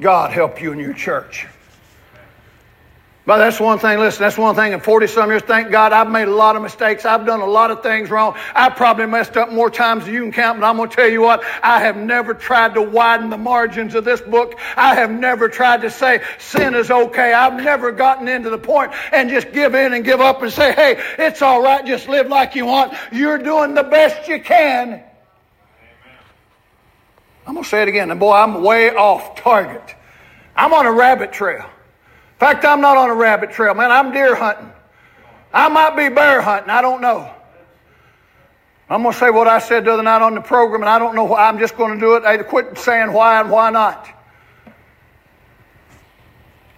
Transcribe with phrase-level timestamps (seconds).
[0.00, 1.46] God help you in your church.
[3.26, 6.10] But that's one thing, listen, that's one thing in 40 some years, thank God I've
[6.10, 7.06] made a lot of mistakes.
[7.06, 8.36] I've done a lot of things wrong.
[8.54, 11.08] I probably messed up more times than you can count, but I'm going to tell
[11.08, 14.58] you what, I have never tried to widen the margins of this book.
[14.76, 17.32] I have never tried to say sin is okay.
[17.32, 20.72] I've never gotten into the point and just give in and give up and say,
[20.74, 22.92] hey, it's all right, just live like you want.
[23.10, 25.02] You're doing the best you can.
[27.46, 29.94] I'm going to say it again, and boy, I'm way off target.
[30.56, 31.64] I'm on a rabbit trail.
[31.64, 33.90] In fact, I'm not on a rabbit trail, man.
[33.90, 34.72] I'm deer hunting.
[35.52, 36.70] I might be bear hunting.
[36.70, 37.32] I don't know.
[38.88, 40.98] I'm going to say what I said the other night on the program, and I
[40.98, 41.48] don't know why.
[41.48, 42.24] I'm just going to do it.
[42.24, 44.08] I quit saying why and why not.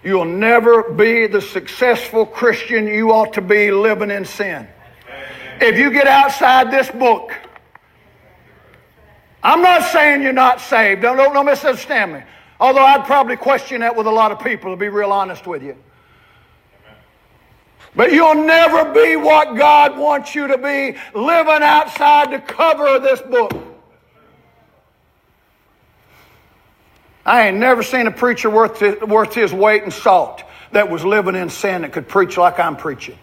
[0.05, 4.69] You'll never be the successful Christian you ought to be living in sin.
[5.61, 7.33] If you get outside this book,
[9.47, 11.03] I'm not saying you're not saved.
[11.03, 12.23] Don't, don't, don't misunderstand me.
[12.59, 15.63] Although I'd probably question that with a lot of people, to be real honest with
[15.63, 15.77] you.
[17.95, 23.05] But you'll never be what God wants you to be living outside the cover of
[23.05, 23.53] this book.
[27.25, 31.37] I ain't never seen a preacher worth, worth his weight in salt that was living
[31.37, 33.19] in sin that could preach like I'm preaching.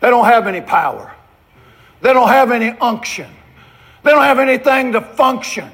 [0.00, 1.14] They don't have any power.
[2.02, 3.30] They don't have any unction.
[4.06, 5.68] They don't have anything to function.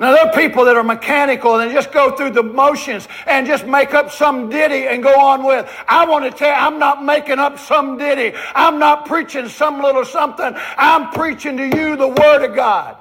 [0.00, 3.66] Now, there are people that are mechanical and just go through the motions and just
[3.66, 5.70] make up some ditty and go on with.
[5.86, 8.34] I want to tell you, I'm not making up some ditty.
[8.54, 10.54] I'm not preaching some little something.
[10.78, 12.96] I'm preaching to you the Word of God.